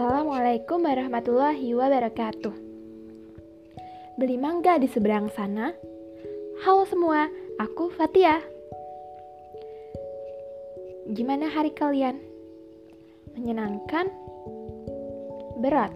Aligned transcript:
Assalamualaikum 0.00 0.80
warahmatullahi 0.88 1.76
wabarakatuh. 1.76 2.56
Beli 4.16 4.40
mangga 4.40 4.80
di 4.80 4.88
seberang 4.88 5.28
sana. 5.28 5.76
Halo 6.64 6.88
semua, 6.88 7.28
aku 7.60 7.92
Fatia. 7.92 8.40
Gimana 11.04 11.52
hari 11.52 11.76
kalian? 11.76 12.16
Menyenangkan? 13.36 14.08
Berat? 15.60 15.92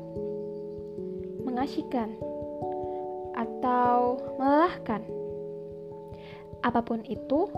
Mengasyikan? 1.48 2.12
Atau 3.32 4.20
melelahkan? 4.36 5.00
Apa 6.60 6.84
pun 6.84 7.00
itu, 7.08 7.48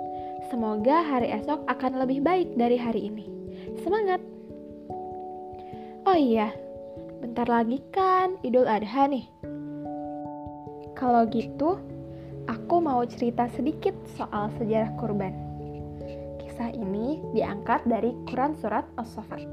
semoga 0.54 1.02
hari 1.02 1.26
esok 1.42 1.66
akan 1.66 2.06
lebih 2.06 2.22
baik 2.22 2.54
dari 2.54 2.78
hari 2.78 3.10
ini. 3.10 3.26
Semangat! 3.82 4.25
Oh 6.06 6.14
iya, 6.14 6.54
bentar 7.18 7.50
lagi 7.50 7.82
kan 7.90 8.38
Idul 8.46 8.70
Adha 8.70 9.10
nih. 9.10 9.26
Kalau 10.94 11.26
gitu, 11.26 11.82
aku 12.46 12.78
mau 12.78 13.02
cerita 13.02 13.50
sedikit 13.50 13.90
soal 14.14 14.54
sejarah 14.54 14.94
kurban. 15.02 15.34
Kisah 16.38 16.70
ini 16.70 17.18
diangkat 17.34 17.90
dari 17.90 18.14
Quran 18.30 18.54
Surat 18.54 18.86
As-Safat. 18.94 19.50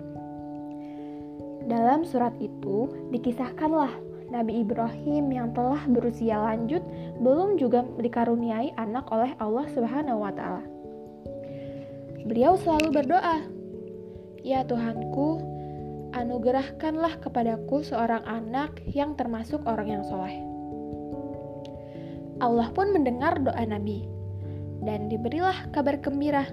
Dalam 1.65 2.05
surat 2.05 2.37
itu 2.37 2.85
dikisahkanlah 3.09 3.89
Nabi 4.29 4.61
Ibrahim 4.61 5.33
yang 5.33 5.57
telah 5.57 5.81
berusia 5.89 6.37
lanjut 6.37 6.85
belum 7.17 7.57
juga 7.57 7.81
dikaruniai 7.97 8.77
anak 8.77 9.09
oleh 9.09 9.33
Allah 9.41 9.65
Subhanahu 9.73 10.21
wa 10.21 10.29
taala. 10.29 10.61
Beliau 12.29 12.53
selalu 12.61 12.93
berdoa, 12.93 13.41
"Ya 14.45 14.61
Tuhanku, 14.61 15.52
anugerahkanlah 16.13 17.19
kepadaku 17.19 17.81
seorang 17.81 18.23
anak 18.29 18.79
yang 18.87 19.17
termasuk 19.17 19.65
orang 19.65 19.99
yang 19.99 20.03
soleh." 20.05 20.37
Allah 22.39 22.69
pun 22.71 22.93
mendengar 22.93 23.39
doa 23.41 23.63
Nabi, 23.65 24.05
dan 24.83 25.07
diberilah 25.07 25.69
kabar 25.71 25.97
gembira 25.99 26.49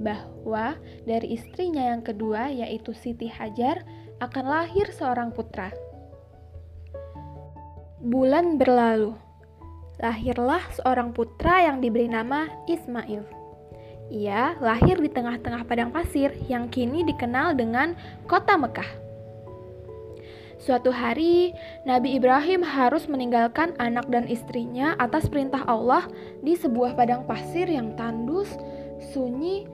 bahwa 0.00 0.80
dari 1.04 1.36
istrinya 1.36 1.92
yang 1.92 2.00
kedua, 2.00 2.48
yaitu 2.48 2.96
Siti 2.96 3.28
Hajar, 3.28 3.84
akan 4.20 4.44
lahir 4.48 4.88
seorang 4.90 5.32
putra. 5.32 5.72
Bulan 8.00 8.56
berlalu, 8.56 9.12
lahirlah 10.00 10.64
seorang 10.80 11.12
putra 11.12 11.68
yang 11.68 11.84
diberi 11.84 12.08
nama 12.08 12.48
Ismail. 12.64 13.39
Ia 14.10 14.58
lahir 14.58 14.98
di 14.98 15.06
tengah-tengah 15.06 15.62
padang 15.70 15.94
pasir 15.94 16.34
yang 16.50 16.66
kini 16.66 17.06
dikenal 17.06 17.54
dengan 17.54 17.94
kota 18.26 18.58
Mekah. 18.58 18.90
Suatu 20.60 20.92
hari, 20.92 21.56
Nabi 21.88 22.20
Ibrahim 22.20 22.60
harus 22.60 23.08
meninggalkan 23.08 23.72
anak 23.80 24.10
dan 24.12 24.28
istrinya 24.28 24.92
atas 25.00 25.24
perintah 25.30 25.64
Allah 25.64 26.04
di 26.44 26.52
sebuah 26.52 26.98
padang 26.98 27.24
pasir 27.24 27.64
yang 27.64 27.96
tandus, 27.96 28.50
sunyi, 29.14 29.64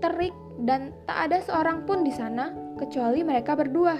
terik, 0.00 0.32
dan 0.64 0.96
tak 1.04 1.28
ada 1.28 1.38
seorang 1.44 1.84
pun 1.84 2.00
di 2.00 2.14
sana 2.14 2.48
kecuali 2.80 3.20
mereka 3.20 3.52
berdua. 3.52 3.98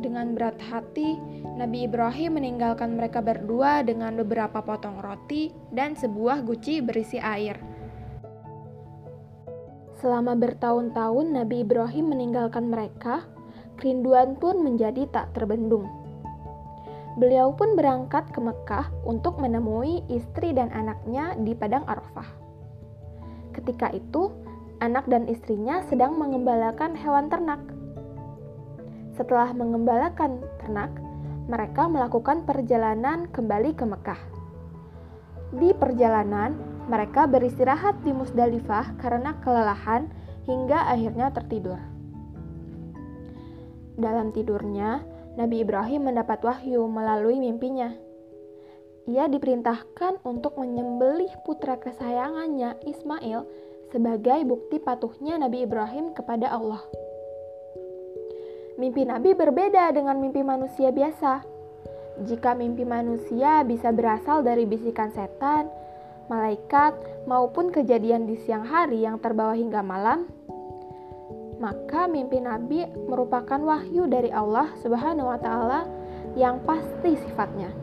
Dengan 0.00 0.32
berat 0.34 0.58
hati, 0.58 1.20
Nabi 1.54 1.86
Ibrahim 1.86 2.40
meninggalkan 2.40 2.96
mereka 2.96 3.20
berdua 3.20 3.84
dengan 3.84 4.16
beberapa 4.16 4.64
potong 4.64 4.98
roti 4.98 5.52
dan 5.70 5.92
sebuah 5.92 6.42
guci 6.42 6.82
berisi 6.82 7.20
air. 7.20 7.69
Selama 10.00 10.32
bertahun-tahun 10.34 11.36
Nabi 11.36 11.62
Ibrahim 11.62 12.16
meninggalkan 12.16 12.72
mereka, 12.72 13.28
kerinduan 13.76 14.40
pun 14.40 14.64
menjadi 14.64 15.04
tak 15.12 15.36
terbendung. 15.36 15.84
Beliau 17.20 17.52
pun 17.52 17.76
berangkat 17.76 18.32
ke 18.32 18.40
Mekah 18.40 18.88
untuk 19.04 19.36
menemui 19.36 20.02
istri 20.08 20.56
dan 20.56 20.72
anaknya 20.72 21.36
di 21.36 21.52
Padang 21.52 21.84
Arafah. 21.84 22.28
Ketika 23.52 23.92
itu, 23.92 24.32
anak 24.80 25.04
dan 25.04 25.28
istrinya 25.28 25.84
sedang 25.84 26.16
mengembalakan 26.16 26.96
hewan 26.96 27.28
ternak 27.28 27.60
setelah 29.20 29.52
mengembalakan 29.52 30.40
ternak, 30.64 30.88
mereka 31.44 31.84
melakukan 31.92 32.40
perjalanan 32.48 33.28
kembali 33.28 33.76
ke 33.76 33.84
Mekah. 33.84 34.20
Di 35.60 35.76
perjalanan, 35.76 36.56
mereka 36.86 37.28
beristirahat 37.28 38.00
di 38.06 38.14
Musdalifah 38.14 38.96
karena 38.96 39.36
kelelahan 39.42 40.08
hingga 40.48 40.88
akhirnya 40.88 41.28
tertidur. 41.34 41.80
Dalam 44.00 44.32
tidurnya, 44.32 45.04
Nabi 45.36 45.60
Ibrahim 45.60 46.08
mendapat 46.08 46.40
wahyu 46.40 46.88
melalui 46.88 47.36
mimpinya. 47.36 47.92
Ia 49.10 49.28
diperintahkan 49.28 50.22
untuk 50.24 50.56
menyembelih 50.56 51.30
putra 51.44 51.76
kesayangannya 51.76 52.80
Ismail 52.86 53.44
sebagai 53.90 54.46
bukti 54.46 54.78
patuhnya 54.78 55.36
Nabi 55.36 55.66
Ibrahim 55.66 56.14
kepada 56.14 56.48
Allah. 56.48 56.80
Mimpi 58.80 59.04
Nabi 59.04 59.36
berbeda 59.36 59.92
dengan 59.92 60.16
mimpi 60.16 60.40
manusia 60.40 60.88
biasa. 60.88 61.44
Jika 62.24 62.56
mimpi 62.56 62.88
manusia 62.88 63.60
bisa 63.64 63.92
berasal 63.92 64.40
dari 64.40 64.64
bisikan 64.64 65.12
setan, 65.12 65.68
malaikat, 66.30 66.94
maupun 67.26 67.74
kejadian 67.74 68.30
di 68.30 68.38
siang 68.46 68.62
hari 68.62 69.02
yang 69.02 69.18
terbawa 69.18 69.58
hingga 69.58 69.82
malam, 69.82 70.30
maka 71.58 72.06
mimpi 72.06 72.38
Nabi 72.38 72.86
merupakan 73.10 73.58
wahyu 73.58 74.06
dari 74.06 74.30
Allah 74.30 74.70
Subhanahu 74.80 75.26
wa 75.26 75.38
Ta'ala 75.42 75.80
yang 76.38 76.62
pasti 76.62 77.18
sifatnya. 77.18 77.74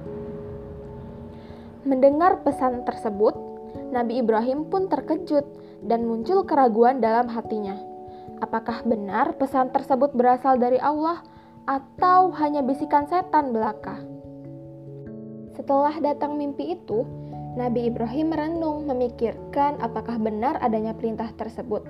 Mendengar 1.84 2.42
pesan 2.48 2.88
tersebut, 2.88 3.36
Nabi 3.92 4.24
Ibrahim 4.24 4.72
pun 4.72 4.88
terkejut 4.88 5.44
dan 5.84 6.08
muncul 6.08 6.48
keraguan 6.48 7.04
dalam 7.04 7.28
hatinya 7.28 7.98
apakah 8.42 8.86
benar 8.86 9.36
pesan 9.38 9.74
tersebut 9.74 10.14
berasal 10.14 10.62
dari 10.62 10.78
Allah 10.78 11.22
atau 11.68 12.32
hanya 12.38 12.64
bisikan 12.64 13.10
setan 13.10 13.52
belaka. 13.52 14.00
Setelah 15.58 15.98
datang 16.00 16.38
mimpi 16.38 16.78
itu, 16.78 17.04
Nabi 17.58 17.90
Ibrahim 17.90 18.38
merenung 18.38 18.86
memikirkan 18.86 19.82
apakah 19.82 20.22
benar 20.22 20.62
adanya 20.62 20.94
perintah 20.94 21.34
tersebut. 21.34 21.82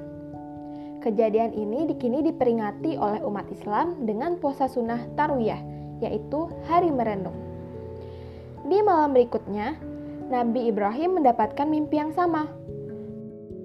Kejadian 1.04 1.52
ini 1.52 1.92
dikini 1.92 2.24
diperingati 2.24 2.96
oleh 2.96 3.20
umat 3.28 3.52
Islam 3.52 4.08
dengan 4.08 4.40
puasa 4.40 4.72
sunnah 4.72 5.04
tarwiyah, 5.20 5.60
yaitu 6.00 6.48
hari 6.72 6.88
merenung. 6.88 7.36
Di 8.64 8.80
malam 8.80 9.12
berikutnya, 9.12 9.76
Nabi 10.32 10.72
Ibrahim 10.72 11.20
mendapatkan 11.20 11.68
mimpi 11.68 12.00
yang 12.00 12.16
sama, 12.16 12.48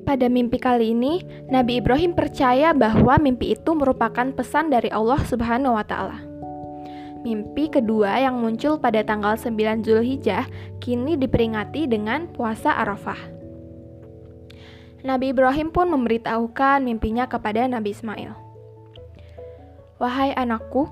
pada 0.03 0.27
mimpi 0.27 0.59
kali 0.59 0.91
ini, 0.91 1.23
Nabi 1.47 1.79
Ibrahim 1.79 2.19
percaya 2.19 2.75
bahwa 2.75 3.23
mimpi 3.23 3.55
itu 3.55 3.71
merupakan 3.71 4.35
pesan 4.35 4.75
dari 4.75 4.91
Allah 4.91 5.23
Subhanahu 5.23 5.79
wa 5.79 5.87
taala. 5.87 6.32
Mimpi 7.23 7.71
kedua 7.71 8.19
yang 8.19 8.43
muncul 8.43 8.83
pada 8.83 9.07
tanggal 9.07 9.39
9 9.39 9.87
Zulhijjah 9.87 10.47
kini 10.83 11.15
diperingati 11.15 11.87
dengan 11.87 12.27
puasa 12.31 12.75
Arafah. 12.75 13.19
Nabi 15.03 15.35
Ibrahim 15.35 15.71
pun 15.71 15.91
memberitahukan 15.91 16.83
mimpinya 16.83 17.27
kepada 17.27 17.67
Nabi 17.67 17.95
Ismail. 17.95 18.35
Wahai 20.03 20.35
anakku, 20.35 20.91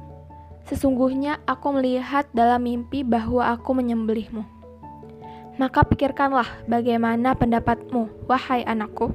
sesungguhnya 0.71 1.43
aku 1.47 1.75
melihat 1.75 2.31
dalam 2.31 2.63
mimpi 2.63 3.03
bahwa 3.03 3.51
aku 3.51 3.75
menyembelihmu 3.75 4.61
maka 5.61 5.85
pikirkanlah 5.85 6.49
bagaimana 6.65 7.37
pendapatmu, 7.37 8.09
wahai 8.25 8.65
anakku. 8.65 9.13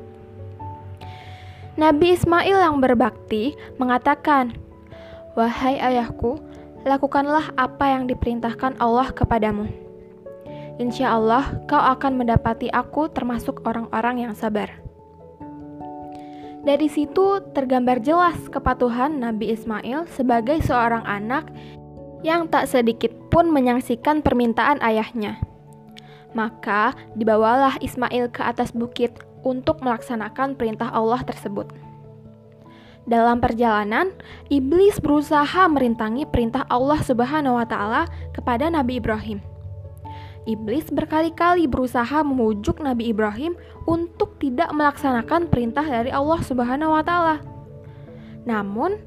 Nabi 1.74 2.14
Ismail 2.14 2.62
yang 2.62 2.78
berbakti 2.78 3.58
mengatakan, 3.82 4.54
"Wahai 5.34 5.82
ayahku, 5.82 6.38
lakukanlah 6.86 7.52
apa 7.58 7.98
yang 7.98 8.06
diperintahkan 8.06 8.78
Allah 8.78 9.10
kepadamu. 9.12 9.66
Insya 10.78 11.18
Allah, 11.18 11.60
kau 11.66 11.82
akan 11.82 12.22
mendapati 12.22 12.70
aku 12.70 13.10
termasuk 13.10 13.66
orang-orang 13.66 14.30
yang 14.30 14.34
sabar." 14.38 14.86
Dari 16.66 16.90
situ 16.90 17.46
tergambar 17.54 18.02
jelas 18.02 18.42
kepatuhan 18.50 19.22
Nabi 19.22 19.54
Ismail 19.54 20.10
sebagai 20.10 20.66
seorang 20.66 21.06
anak 21.06 21.54
yang 22.26 22.50
tak 22.50 22.66
sedikit 22.66 23.14
pun 23.30 23.54
menyaksikan 23.54 24.26
permintaan 24.26 24.82
ayahnya. 24.82 25.38
Maka 26.34 26.98
dibawalah 27.14 27.78
Ismail 27.86 28.34
ke 28.34 28.42
atas 28.42 28.74
bukit 28.74 29.14
untuk 29.46 29.86
melaksanakan 29.86 30.58
perintah 30.58 30.90
Allah 30.90 31.22
tersebut. 31.22 31.70
Dalam 33.06 33.38
perjalanan, 33.38 34.10
iblis 34.50 34.98
berusaha 34.98 35.70
merintangi 35.70 36.26
perintah 36.26 36.66
Allah 36.74 36.98
Subhanahu 37.06 37.54
wa 37.54 37.66
taala 37.70 38.10
kepada 38.34 38.66
Nabi 38.74 38.98
Ibrahim. 38.98 39.38
Iblis 40.50 40.90
berkali-kali 40.90 41.70
berusaha 41.70 42.26
memujuk 42.26 42.82
Nabi 42.82 43.14
Ibrahim 43.14 43.54
untuk 43.86 44.38
tidak 44.42 44.74
melaksanakan 44.74 45.50
perintah 45.50 45.86
dari 45.86 46.10
Allah 46.10 46.42
Subhanahu 46.42 46.98
wa 46.98 47.02
taala. 47.06 47.42
Namun, 48.46 48.98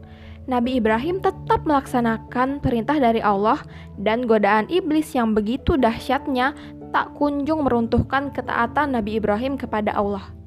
Nabi 0.46 0.78
Ibrahim 0.78 1.18
tetap 1.18 1.66
melaksanakan 1.66 2.62
perintah 2.62 3.02
dari 3.02 3.18
Allah 3.18 3.62
dan 3.98 4.30
godaan 4.30 4.70
iblis 4.70 5.10
yang 5.14 5.34
begitu 5.34 5.74
dahsyatnya 5.74 6.54
tak 6.94 7.18
kunjung 7.18 7.66
meruntuhkan 7.66 8.30
ketaatan 8.30 8.94
Nabi 8.94 9.18
Ibrahim 9.18 9.58
kepada 9.58 9.92
Allah. 9.92 10.37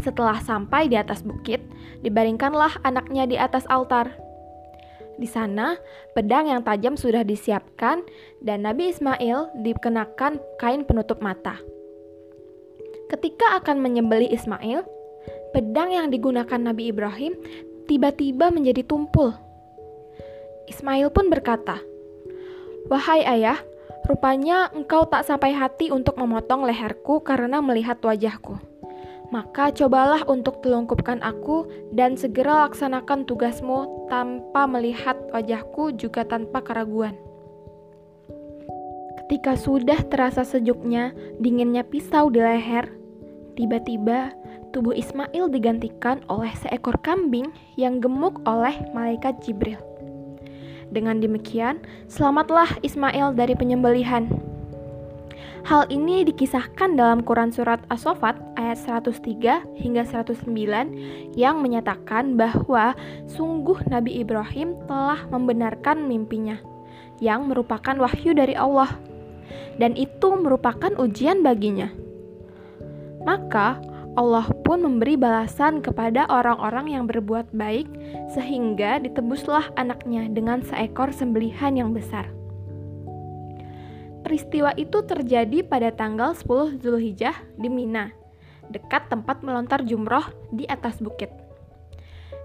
Setelah 0.00 0.40
sampai 0.40 0.88
di 0.88 0.96
atas 0.96 1.20
bukit, 1.20 1.60
dibaringkanlah 2.00 2.80
anaknya 2.80 3.28
di 3.28 3.36
atas 3.36 3.68
altar. 3.68 4.16
Di 5.20 5.28
sana, 5.28 5.76
pedang 6.16 6.48
yang 6.48 6.64
tajam 6.64 6.96
sudah 6.96 7.20
disiapkan 7.20 8.00
dan 8.40 8.64
Nabi 8.64 8.88
Ismail 8.88 9.52
dikenakan 9.60 10.40
kain 10.56 10.88
penutup 10.88 11.20
mata. 11.20 11.60
Ketika 13.12 13.60
akan 13.60 13.84
menyembelih 13.84 14.32
Ismail, 14.32 14.80
pedang 15.52 15.92
yang 15.92 16.08
digunakan 16.08 16.56
Nabi 16.56 16.88
Ibrahim 16.88 17.36
tiba-tiba 17.84 18.48
menjadi 18.48 18.80
tumpul. 18.80 19.36
Ismail 20.70 21.12
pun 21.12 21.28
berkata, 21.28 21.82
"Wahai 22.88 23.20
ayah, 23.26 23.60
rupanya 24.08 24.72
engkau 24.72 25.04
tak 25.04 25.28
sampai 25.28 25.52
hati 25.52 25.92
untuk 25.92 26.16
memotong 26.16 26.64
leherku 26.64 27.20
karena 27.20 27.60
melihat 27.60 28.00
wajahku." 28.00 28.69
Maka 29.30 29.70
cobalah 29.70 30.26
untuk 30.26 30.62
telungkupkan 30.62 31.22
aku 31.22 31.66
dan 31.94 32.18
segera 32.18 32.66
laksanakan 32.66 33.26
tugasmu 33.26 34.10
tanpa 34.10 34.66
melihat 34.66 35.16
wajahku 35.30 35.94
juga 35.94 36.26
tanpa 36.26 36.62
keraguan. 36.62 37.14
Ketika 39.24 39.54
sudah 39.54 40.02
terasa 40.10 40.42
sejuknya, 40.42 41.14
dinginnya 41.38 41.86
pisau 41.86 42.34
di 42.34 42.42
leher, 42.42 42.90
tiba-tiba 43.54 44.34
tubuh 44.74 44.90
Ismail 44.90 45.46
digantikan 45.54 46.18
oleh 46.26 46.50
seekor 46.58 46.98
kambing 46.98 47.54
yang 47.78 48.02
gemuk 48.02 48.42
oleh 48.42 48.74
malaikat 48.90 49.38
Jibril. 49.46 49.78
Dengan 50.90 51.22
demikian, 51.22 51.78
selamatlah 52.10 52.82
Ismail 52.82 53.38
dari 53.38 53.54
penyembelihan. 53.54 54.26
Hal 55.60 55.86
ini 55.92 56.24
dikisahkan 56.24 56.96
dalam 56.96 57.20
Quran 57.20 57.52
Surat 57.52 57.84
As-Sofat 57.92 58.40
ayat 58.56 58.80
103 58.80 59.76
hingga 59.76 60.02
109 60.08 60.48
yang 61.36 61.60
menyatakan 61.60 62.34
bahwa 62.34 62.96
sungguh 63.28 63.76
Nabi 63.92 64.24
Ibrahim 64.24 64.80
telah 64.88 65.28
membenarkan 65.28 66.08
mimpinya 66.08 66.56
yang 67.20 67.52
merupakan 67.52 67.92
wahyu 68.00 68.32
dari 68.32 68.56
Allah 68.56 68.88
dan 69.76 69.92
itu 70.00 70.32
merupakan 70.40 70.96
ujian 70.96 71.44
baginya. 71.44 71.92
Maka 73.28 73.76
Allah 74.18 74.48
pun 74.66 74.82
memberi 74.82 75.14
balasan 75.14 75.84
kepada 75.84 76.26
orang-orang 76.26 76.90
yang 76.90 77.04
berbuat 77.06 77.52
baik 77.54 77.86
sehingga 78.32 78.98
ditebuslah 78.98 79.70
anaknya 79.76 80.26
dengan 80.32 80.64
seekor 80.66 81.14
sembelihan 81.14 81.76
yang 81.76 81.92
besar. 81.94 82.39
Peristiwa 84.30 84.70
itu 84.78 85.02
terjadi 85.02 85.66
pada 85.66 85.90
tanggal 85.90 86.38
10 86.38 86.78
Zulhijjah 86.78 87.34
di 87.58 87.66
Mina, 87.66 88.14
dekat 88.70 89.10
tempat 89.10 89.42
melontar 89.42 89.82
jumroh 89.82 90.22
di 90.54 90.70
atas 90.70 91.02
bukit. 91.02 91.34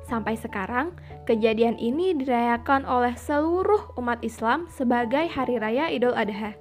Sampai 0.09 0.33
sekarang, 0.33 0.97
kejadian 1.29 1.77
ini 1.77 2.17
dirayakan 2.17 2.89
oleh 2.89 3.13
seluruh 3.13 3.93
umat 4.01 4.17
Islam 4.25 4.65
sebagai 4.73 5.29
Hari 5.29 5.61
Raya 5.61 5.93
Idul 5.93 6.17
Adha. 6.17 6.57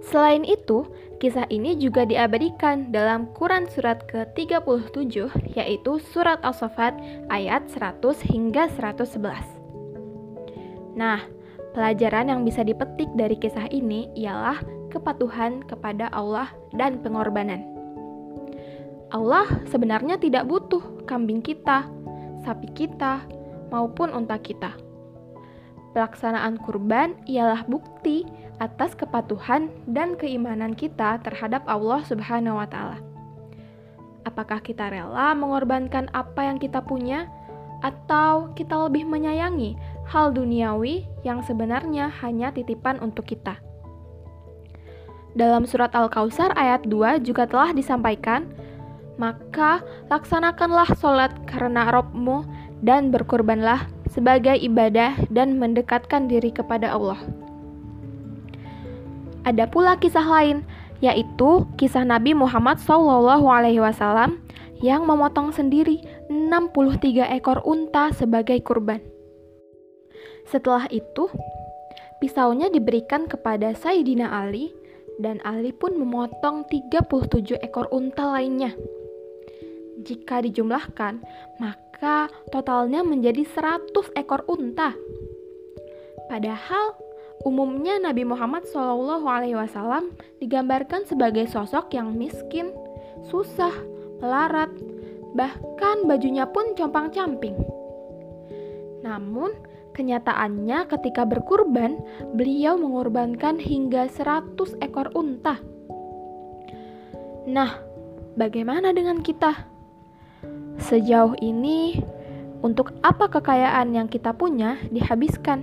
Selain 0.00 0.48
itu, 0.48 0.88
kisah 1.20 1.44
ini 1.52 1.76
juga 1.76 2.08
diabadikan 2.08 2.88
dalam 2.88 3.36
Quran 3.36 3.68
surat 3.68 4.00
ke-37 4.08 5.28
yaitu 5.60 6.00
surat 6.00 6.40
Al-Safat 6.40 6.96
ayat 7.28 7.68
100 7.68 8.00
hingga 8.32 8.64
111. 8.80 9.44
Nah, 10.96 11.20
Pelajaran 11.74 12.30
yang 12.30 12.46
bisa 12.46 12.62
dipetik 12.62 13.10
dari 13.18 13.34
kisah 13.34 13.66
ini 13.66 14.06
ialah 14.14 14.62
kepatuhan 14.94 15.66
kepada 15.66 16.06
Allah 16.14 16.54
dan 16.70 17.02
pengorbanan. 17.02 17.66
Allah 19.10 19.46
sebenarnya 19.66 20.14
tidak 20.22 20.46
butuh 20.46 21.02
kambing 21.02 21.42
kita, 21.42 21.90
sapi 22.46 22.70
kita, 22.78 23.26
maupun 23.74 24.14
unta 24.14 24.38
kita. 24.38 24.78
Pelaksanaan 25.98 26.62
kurban 26.62 27.18
ialah 27.26 27.66
bukti 27.66 28.22
atas 28.62 28.94
kepatuhan 28.94 29.66
dan 29.90 30.14
keimanan 30.14 30.78
kita 30.78 31.18
terhadap 31.26 31.66
Allah 31.66 32.06
Subhanahu 32.06 32.54
wa 32.54 32.70
Ta'ala. 32.70 33.02
Apakah 34.22 34.62
kita 34.62 34.94
rela 34.94 35.34
mengorbankan 35.34 36.06
apa 36.14 36.46
yang 36.46 36.62
kita 36.62 36.78
punya, 36.86 37.26
atau 37.84 38.48
kita 38.56 38.88
lebih 38.88 39.04
menyayangi 39.04 39.76
hal 40.08 40.32
duniawi 40.32 41.08
yang 41.24 41.40
sebenarnya 41.44 42.12
hanya 42.22 42.52
titipan 42.52 43.00
untuk 43.00 43.28
kita. 43.28 43.60
Dalam 45.34 45.66
surat 45.66 45.90
Al-Kausar 45.90 46.54
ayat 46.54 46.86
2 46.86 47.18
juga 47.26 47.50
telah 47.50 47.74
disampaikan, 47.74 48.46
maka 49.18 49.82
laksanakanlah 50.10 50.94
sholat 50.98 51.34
karena 51.50 51.90
Robmu 51.90 52.46
dan 52.86 53.10
berkorbanlah 53.10 53.90
sebagai 54.10 54.54
ibadah 54.54 55.18
dan 55.34 55.58
mendekatkan 55.58 56.30
diri 56.30 56.54
kepada 56.54 56.94
Allah. 56.94 57.18
Ada 59.42 59.66
pula 59.66 59.98
kisah 59.98 60.24
lain, 60.24 60.62
yaitu 61.02 61.66
kisah 61.76 62.06
Nabi 62.06 62.32
Muhammad 62.32 62.78
SAW 62.80 63.34
yang 64.80 65.02
memotong 65.04 65.50
sendiri 65.50 66.00
63 66.30 67.34
ekor 67.34 67.60
unta 67.66 68.14
sebagai 68.14 68.62
kurban. 68.62 69.13
Setelah 70.48 70.88
itu, 70.92 71.28
pisaunya 72.20 72.68
diberikan 72.68 73.28
kepada 73.28 73.72
Sayyidina 73.72 74.28
Ali 74.28 74.72
dan 75.18 75.38
Ali 75.46 75.70
pun 75.70 75.94
memotong 75.94 76.66
37 76.68 77.60
ekor 77.62 77.88
unta 77.94 78.34
lainnya. 78.34 78.74
Jika 80.04 80.44
dijumlahkan, 80.44 81.22
maka 81.62 82.28
totalnya 82.52 83.00
menjadi 83.00 83.46
100 83.46 84.12
ekor 84.18 84.44
unta. 84.50 84.92
Padahal 86.28 86.98
umumnya 87.44 88.00
Nabi 88.00 88.24
Muhammad 88.26 88.68
SAW 88.68 90.12
digambarkan 90.40 91.08
sebagai 91.08 91.48
sosok 91.48 91.94
yang 91.96 92.12
miskin, 92.16 92.72
susah, 93.28 93.72
melarat, 94.20 94.72
bahkan 95.36 96.04
bajunya 96.04 96.44
pun 96.48 96.72
compang-camping. 96.76 97.73
Namun, 99.14 99.54
Kenyataannya 99.94 100.90
ketika 100.90 101.22
berkurban, 101.22 102.02
beliau 102.34 102.74
mengorbankan 102.74 103.62
hingga 103.62 104.10
100 104.10 104.74
ekor 104.82 105.14
unta. 105.14 105.62
Nah, 107.46 107.78
bagaimana 108.34 108.90
dengan 108.90 109.22
kita? 109.22 109.54
Sejauh 110.82 111.38
ini, 111.38 112.02
untuk 112.66 112.90
apa 113.06 113.30
kekayaan 113.30 113.94
yang 113.94 114.10
kita 114.10 114.34
punya 114.34 114.82
dihabiskan? 114.90 115.62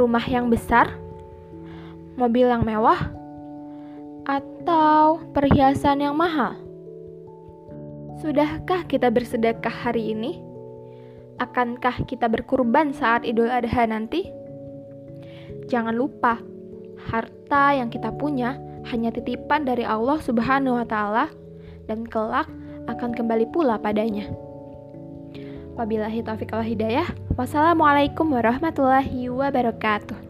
Rumah 0.00 0.24
yang 0.24 0.48
besar, 0.48 0.96
mobil 2.16 2.48
yang 2.48 2.64
mewah, 2.64 3.12
atau 4.24 5.20
perhiasan 5.36 6.08
yang 6.08 6.16
mahal? 6.16 6.56
Sudahkah 8.24 8.88
kita 8.88 9.12
bersedekah 9.12 9.76
hari 9.84 10.16
ini? 10.16 10.49
Akankah 11.40 12.04
kita 12.04 12.28
berkurban 12.28 12.92
saat 12.92 13.24
Idul 13.24 13.48
Adha 13.48 13.88
nanti? 13.88 14.28
Jangan 15.72 15.96
lupa, 15.96 16.36
harta 17.08 17.72
yang 17.72 17.88
kita 17.88 18.12
punya 18.12 18.60
hanya 18.92 19.08
titipan 19.08 19.64
dari 19.64 19.80
Allah 19.88 20.20
Subhanahu 20.20 20.76
wa 20.76 20.84
taala 20.84 21.32
dan 21.88 22.04
kelak 22.04 22.44
akan 22.92 23.16
kembali 23.16 23.48
pula 23.48 23.80
padanya. 23.80 24.28
Wabillahi 25.80 26.20
taufiq 26.20 26.52
wal 26.52 26.60
hidayah. 26.60 27.08
Wassalamualaikum 27.40 28.28
warahmatullahi 28.36 29.32
wabarakatuh. 29.32 30.29